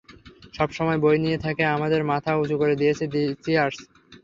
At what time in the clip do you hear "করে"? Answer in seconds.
2.61-2.75